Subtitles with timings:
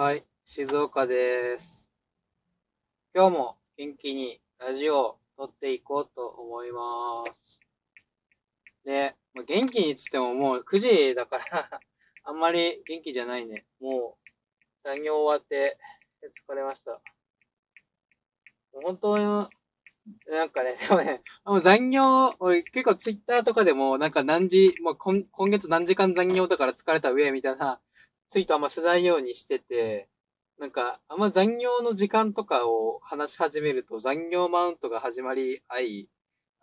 [0.00, 1.90] はい、静岡です。
[3.14, 7.60] 今日も元気にラジオを撮っていこうと思います。
[8.82, 11.68] で、まあ元気につってももう9時だから、
[12.24, 13.66] あんまり元気じゃないね。
[13.78, 15.76] もう残業終わって
[16.48, 16.98] 疲れました。
[18.72, 22.32] 本当に、なんかね、でもね、もう残業、
[22.72, 27.82] 結構ツイッターとかでもなんか何時、まあ、今今月何時間残業だから疲れた上みたいな
[28.30, 30.08] ツイートあんましないようにしてて、
[30.60, 36.08] なんか、あんま残業の時間とかを話し始めると残業マウントが始まり合い、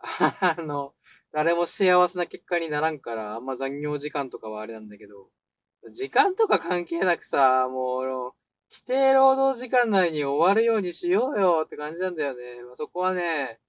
[0.00, 0.94] あの、
[1.30, 5.28] 誰も幸せな結果にならんから、あんま残業時間とかはあれなんだけど、
[5.92, 8.32] 時間とか関係なくさ、もう、
[8.70, 12.62] 規定労働時間内に終わるようにしようよって感じなんだよね。
[12.64, 13.60] まあ、そこはね、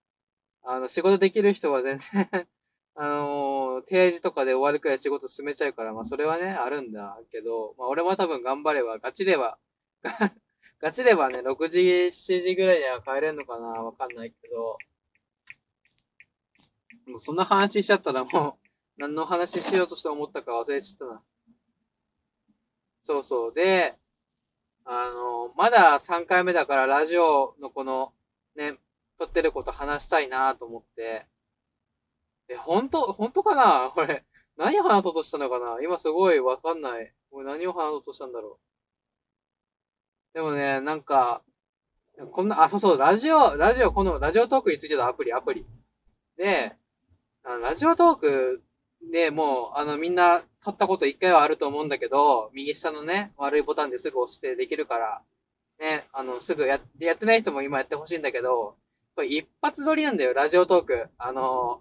[0.63, 2.30] あの、仕事できる人は全然
[2.95, 9.57] あのー定時とかで終わるくらい仕事進めちゃうから、まあそれはね、あるんだけど、まあ俺も多分頑張れば、ガチでは、
[10.80, 14.77] ガチではね、6時、7時ぐらいには帰れるのかなわかんないけど、
[17.08, 21.23] もうそんな話しちゃったらもう、何の話しようとして思ったか忘れちゃったな。
[23.03, 23.53] そうそう。
[23.53, 23.95] で、
[24.86, 28.14] あの、まだ3回目だからラジオのこの、
[28.55, 28.77] ね、
[29.17, 31.25] 撮ってること話したいなと思って、
[32.50, 33.92] え、本当本当かな？
[33.95, 34.25] これ、
[34.58, 35.78] 何話そうとしたのかな？
[35.81, 37.14] 今すごいわかんない。
[37.31, 38.59] 俺何を話そうとしたんだろ
[40.33, 40.33] う？
[40.33, 41.44] でもね、なんか、
[42.31, 45.66] こんな、あ、そうそう、ラジオ、ラジオ、このラジオトークについてのアプリ、アプリ。
[46.38, 46.75] で、
[47.44, 48.64] あのラジオトーク
[49.11, 55.22] でもう、あの、みんな撮ったこと一回はあると思うんだけど、右下のね、悪いボタンですぐ押してできるから、
[55.80, 58.75] ね、あの、すぐや、やってない人も今やってほしいんだけど、
[59.16, 61.08] これ一発撮りなんだよ、ラジオトーク。
[61.17, 61.80] あの、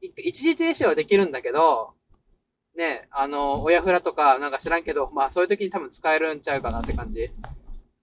[0.00, 1.94] 一時停止はできるんだけど、
[2.76, 7.30] ね、あの、親フラとかなんか知らんけど、まあそういう時に多分使えるんちゃうかなって感じ。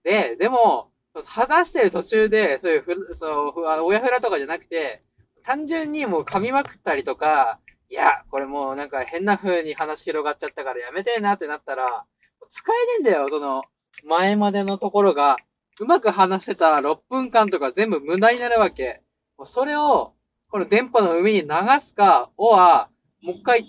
[0.03, 0.91] で、でも、
[1.25, 3.53] 話してる途中で、そういうふ、そう、
[3.83, 5.01] 親フラとかじゃなくて、
[5.43, 7.59] 単純にもう噛みまくったりとか、
[7.89, 12.05] いや、これもうなんか変な風に話広がっちゃったからやめてえなってなったら、
[12.49, 13.63] 使えねえんだよ、その、
[14.03, 15.37] 前までのところが、
[15.79, 19.01] うまく話せた6分間とか全部無駄になるわけ。
[19.37, 20.13] もうそれを、
[20.49, 21.47] この電波の上に流
[21.81, 22.89] すか、おは、
[23.21, 23.67] もう一回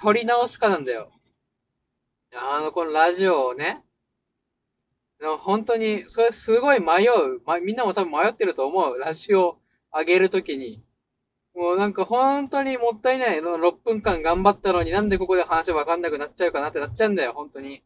[0.00, 1.10] 撮り直すかなんだよ。
[2.34, 3.82] あの、このラジオをね。
[5.40, 7.40] 本当に、それすごい迷う。
[7.44, 8.98] ま、みんなも多分迷ってると思う。
[8.98, 9.58] ラジオ
[9.92, 10.82] 上げるときに。
[11.54, 13.40] もうなんか本当にもったいない。
[13.40, 17.82] 6分間頑張ったのになんでここで話わかんなくなっちゃうかなってなっちゃうんだよ、本当に。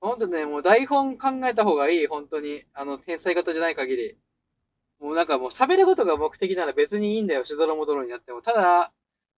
[0.00, 2.64] 本当ね、もう台本考えた方がいい、本当に。
[2.74, 4.18] あの、天才型じゃない限り。
[5.02, 8.40] もうなんかもう喋ることが目的なら別にいいんだよ、しぞろもどろになっても。
[8.40, 8.92] ただ、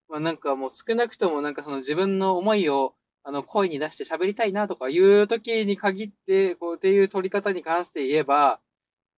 [0.09, 2.95] まあなんかもう少なくともなんかその自分の思いを
[3.25, 8.61] あの声に出して喋りたいなとかいう時に限って、こうっていう取り方に関して言えば、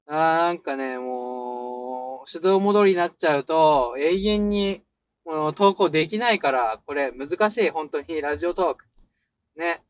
[0.07, 4.84] あなんかね、もう、手動戻りになっちゃうと、永遠に、
[5.25, 8.85] もう投稿できないから、これ難しい、本当に、ラジオトーク。
[9.57, 9.84] ね。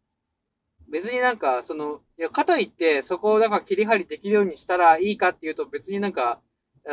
[0.89, 6.41] 別になんか、その、いや、かといって、そこをなんか切り張りできるようにしたらいいかっていうと、別になんか、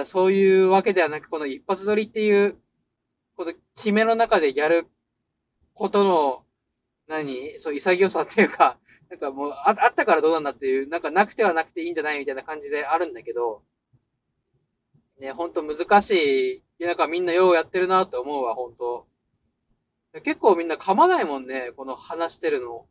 [0.05, 2.57] そういうわけではなく、この一発撮りっていう、
[3.37, 4.87] この決めの中でやる
[5.75, 6.45] ことの、
[7.09, 7.59] 何？
[7.61, 8.79] そう、潔さっていうか、
[9.11, 13.63] なんかもう、ああったからどうなんだっていう、なんかなくてはなくていいんじゃないみたいな感じであるんだけど、
[15.21, 16.55] ね、ほんと難しい。
[16.57, 19.07] いや、なんかみんなようやってるなって思うわ、ほんと。
[20.25, 22.89] 結構みんな噛まないもんね、この話してるのを。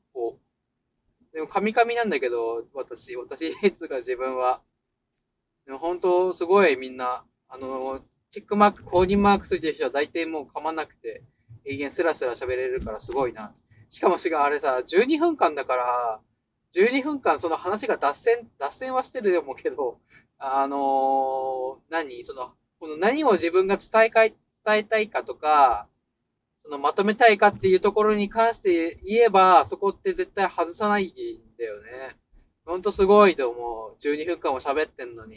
[1.34, 4.62] でも、噛み噛みなんだけど、私、私、つうか自分は。
[5.66, 11.24] でも本当、すごいみんな、あの、チェックマーク、コーディンマークついてる人は大体もう噛まなくて、
[11.66, 13.54] 永遠スラスラ喋れるからすごいな。
[13.90, 16.20] しかもしがあれさ、12分間だから、
[16.74, 20.00] 12分間その話が脱線、脱線はしてるでもけど、
[20.40, 22.24] あのー何？
[22.26, 24.34] その、この何を自分が伝えかい、
[24.66, 25.88] 伝えたいかとか、
[26.72, 32.16] のまとめたいかっていうところに関して言えば、そこって絶対外さないんだよね。
[32.66, 34.04] ほんとすごいと思う。
[34.04, 35.36] 12分間も喋ってんのに。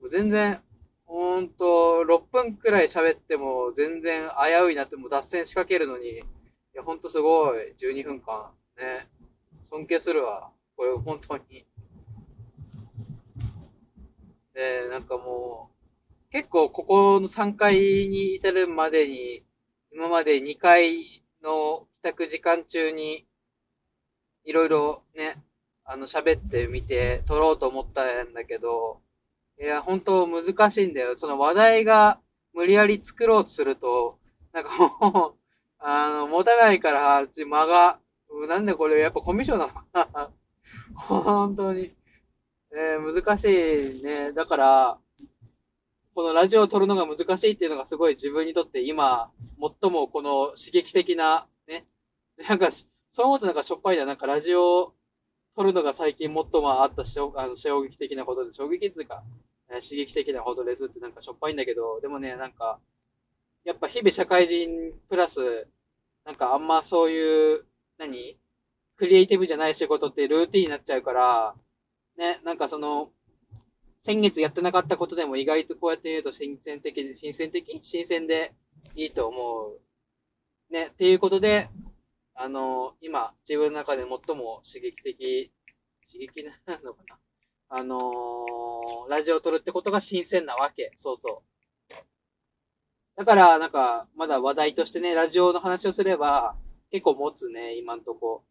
[0.00, 0.60] もう全然、
[1.06, 6.22] ほんと、6分くらい喋っても全然危ういなってもう脱線仕掛けるのに、い
[6.74, 7.74] や、ほんとすごい。
[7.80, 8.50] 12分間。
[8.76, 9.08] ね。
[9.64, 10.50] 尊敬するわ。
[10.76, 11.64] これ、本当に。
[14.54, 15.70] で、なんかも
[16.28, 19.44] う、結構ここの3回に至るまでに、
[19.98, 23.26] 今まで2回の帰宅時間中に、
[24.44, 25.42] いろいろね、
[25.84, 29.00] あの、喋ってみて、撮ろうと思ったんだけど、
[29.60, 31.16] いや、本当難しいんだよ。
[31.16, 32.20] その話題が
[32.54, 34.20] 無理やり作ろうとすると、
[34.52, 35.34] なんかもう、
[35.84, 37.98] あの、持たないから、間が、
[38.46, 40.30] なんでこれやっぱコミュ障なのかな
[40.94, 41.92] 本当に。
[42.70, 44.30] えー、難しいね。
[44.30, 44.98] だから、
[46.18, 49.30] このラジオを撮るのが難しいっていうのがすごい自分にとって今、
[49.80, 51.86] 最もこの刺激的な、ね。
[52.48, 54.94] なんか、そう思うとなんかしょっぱいな、なんかラジオを
[55.56, 59.22] 撮るのが最近最もあったしょあの衝撃的なことで、衝撃っていうか、
[59.70, 62.78] え、刺激的なことですってなんかしょっぱいんだけど、でもね、なんか、
[63.64, 65.66] やっぱ日々社会人プラス、
[66.24, 67.64] なんかあんまそういう、
[67.98, 68.38] 何？
[68.96, 71.54] クリエイティブじゃない仕事ってルーティーンになっちゃうから、
[72.16, 73.10] ね、なんかその、
[74.02, 77.80] 先月やってなかったことでも意外とこうやって言うと新鮮的で、新鮮的？
[77.82, 78.52] 新鮮で
[78.94, 79.80] いいと思う。
[80.72, 81.70] ね、っていうことで、
[82.34, 85.52] あの、今、自分の中で最も刺激的、
[86.12, 87.18] 刺激なのかな？
[87.70, 90.92] あのー、ラジオを撮るってことが新鮮なわけ。
[90.96, 91.42] そうそ
[91.90, 91.94] う。
[93.16, 96.56] だから、なんか、まだ話題としてね、ラジオの話をすれば、
[96.90, 98.44] 結構持つね、今んとこ。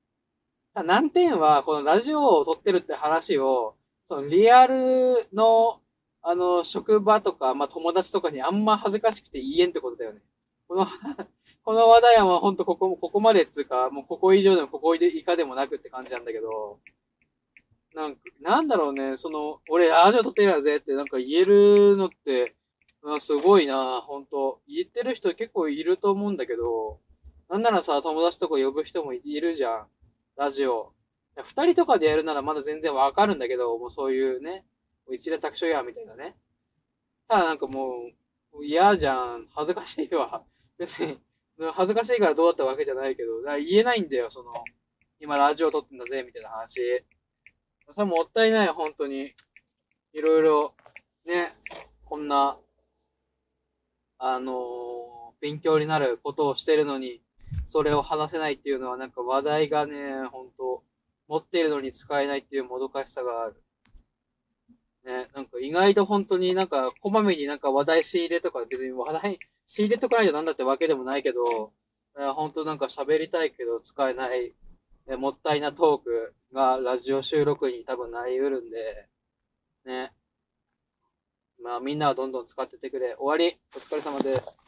[0.75, 3.77] 難点は、このラジオを撮ってるって話を、
[4.09, 5.81] そのリアルの、
[6.29, 10.19] あの、職場とか、まあ、友達とかにあんま恥ずかしくて言えんってことだよね。
[10.67, 10.85] この
[11.63, 16.81] この話題はほんとここ、ここまでっつうか、もうここ以上でもここ以下でもなくって感じなんだけど、
[17.95, 22.57] なんか、なんだろうね、その、俺ラジオ撮ってるやぜってなんか言えるのって、
[23.19, 24.59] すごいな、ほんと。
[24.67, 26.99] 言ってる人結構いると思うんだけど、
[27.47, 29.87] なんならさ、友達とか呼ぶ人もいるじゃん。
[30.35, 30.91] ラジオ。
[31.37, 34.65] 二人とかでやるならまだ全然わかるんだけど、もうそういうね、
[35.13, 36.35] 一連卓上や、みたいなね。
[37.27, 38.11] ただなんかも
[38.53, 39.47] う、嫌じゃん。
[39.53, 40.43] 恥ずかしいわ。
[40.77, 41.19] 別に、
[41.73, 44.53] 恥ずかしいからどうだったわけじゃないけど、だから言えないんだよ、その、
[45.19, 47.05] 今ラジオ撮ってんだぜ、みたいな話。
[47.93, 49.33] それもったいない、本当に。
[50.13, 50.75] いろいろ、
[51.25, 51.53] ね、
[52.05, 52.59] こんな、
[54.19, 57.21] あのー、勉強になることをしてるのに、
[57.65, 60.83] それを話せないっていうのはなんか話題がね、本当
[61.27, 63.61] 持っているのに使えないっていうもどかしさがある。
[65.07, 71.71] ね、なんか意外と本当になんか、こまめになんか話題仕入れとか別に話題仕入れとかないとなんだってわけでもないけど、
[72.13, 74.53] 本当なんか喋りたいけど使えない、
[75.17, 79.07] もったいなトークがラジオ収録に多分なりうるんで、
[79.85, 80.11] ね。
[81.63, 83.15] まあみんなはどんどん使っててくれ。
[83.17, 83.57] 終わり。
[83.75, 84.66] お疲れ様です。